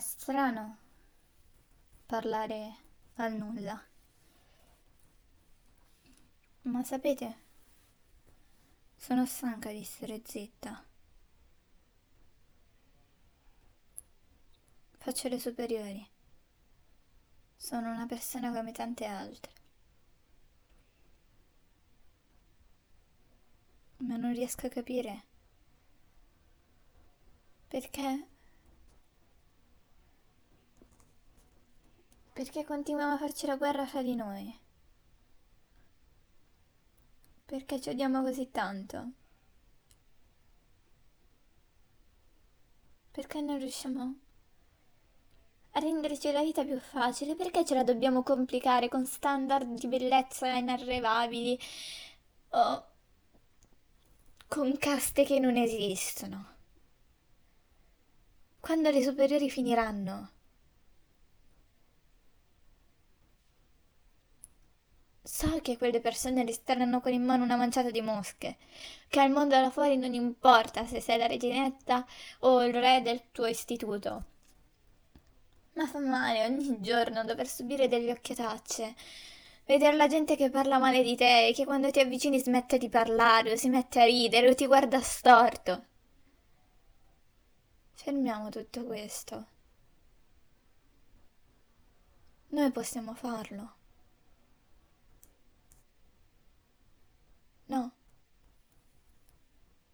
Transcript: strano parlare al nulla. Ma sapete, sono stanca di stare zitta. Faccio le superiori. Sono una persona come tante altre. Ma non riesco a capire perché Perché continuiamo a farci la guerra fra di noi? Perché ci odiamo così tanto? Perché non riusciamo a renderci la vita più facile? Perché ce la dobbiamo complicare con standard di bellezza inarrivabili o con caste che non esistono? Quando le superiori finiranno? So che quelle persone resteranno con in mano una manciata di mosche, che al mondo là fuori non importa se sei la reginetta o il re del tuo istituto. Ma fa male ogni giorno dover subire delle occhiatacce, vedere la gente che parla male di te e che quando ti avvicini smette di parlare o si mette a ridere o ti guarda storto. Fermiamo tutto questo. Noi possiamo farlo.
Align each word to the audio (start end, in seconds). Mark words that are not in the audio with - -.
strano 0.00 0.78
parlare 2.06 2.76
al 3.14 3.34
nulla. 3.34 3.80
Ma 6.62 6.82
sapete, 6.84 7.38
sono 8.96 9.26
stanca 9.26 9.70
di 9.70 9.84
stare 9.84 10.20
zitta. 10.24 10.84
Faccio 14.98 15.28
le 15.28 15.38
superiori. 15.38 16.08
Sono 17.56 17.90
una 17.90 18.06
persona 18.06 18.52
come 18.52 18.72
tante 18.72 19.04
altre. 19.04 19.52
Ma 23.98 24.16
non 24.16 24.32
riesco 24.32 24.66
a 24.66 24.70
capire 24.70 25.28
perché 27.70 28.26
Perché 32.40 32.64
continuiamo 32.64 33.12
a 33.12 33.18
farci 33.18 33.44
la 33.44 33.56
guerra 33.56 33.84
fra 33.84 34.00
di 34.00 34.14
noi? 34.14 34.58
Perché 37.44 37.78
ci 37.82 37.90
odiamo 37.90 38.22
così 38.22 38.50
tanto? 38.50 39.10
Perché 43.10 43.42
non 43.42 43.58
riusciamo 43.58 44.14
a 45.72 45.80
renderci 45.80 46.32
la 46.32 46.40
vita 46.40 46.64
più 46.64 46.80
facile? 46.80 47.34
Perché 47.34 47.62
ce 47.62 47.74
la 47.74 47.84
dobbiamo 47.84 48.22
complicare 48.22 48.88
con 48.88 49.04
standard 49.04 49.78
di 49.78 49.86
bellezza 49.86 50.50
inarrivabili 50.54 51.60
o 52.52 52.86
con 54.48 54.78
caste 54.78 55.24
che 55.24 55.38
non 55.38 55.58
esistono? 55.58 56.54
Quando 58.60 58.88
le 58.88 59.02
superiori 59.02 59.50
finiranno? 59.50 60.38
So 65.40 65.58
che 65.62 65.78
quelle 65.78 66.00
persone 66.00 66.44
resteranno 66.44 67.00
con 67.00 67.14
in 67.14 67.24
mano 67.24 67.44
una 67.44 67.56
manciata 67.56 67.90
di 67.90 68.02
mosche, 68.02 68.58
che 69.08 69.20
al 69.20 69.30
mondo 69.30 69.58
là 69.58 69.70
fuori 69.70 69.96
non 69.96 70.12
importa 70.12 70.84
se 70.84 71.00
sei 71.00 71.16
la 71.16 71.26
reginetta 71.26 72.06
o 72.40 72.62
il 72.62 72.74
re 72.74 73.00
del 73.00 73.22
tuo 73.32 73.46
istituto. 73.46 74.24
Ma 75.76 75.86
fa 75.86 75.98
male 75.98 76.44
ogni 76.44 76.78
giorno 76.82 77.24
dover 77.24 77.48
subire 77.48 77.88
delle 77.88 78.10
occhiatacce, 78.10 78.94
vedere 79.64 79.96
la 79.96 80.08
gente 80.08 80.36
che 80.36 80.50
parla 80.50 80.76
male 80.76 81.02
di 81.02 81.16
te 81.16 81.46
e 81.46 81.54
che 81.54 81.64
quando 81.64 81.90
ti 81.90 82.00
avvicini 82.00 82.38
smette 82.38 82.76
di 82.76 82.90
parlare 82.90 83.52
o 83.52 83.56
si 83.56 83.70
mette 83.70 84.02
a 84.02 84.04
ridere 84.04 84.50
o 84.50 84.54
ti 84.54 84.66
guarda 84.66 85.00
storto. 85.00 85.86
Fermiamo 87.94 88.50
tutto 88.50 88.84
questo. 88.84 89.46
Noi 92.48 92.70
possiamo 92.72 93.14
farlo. 93.14 93.78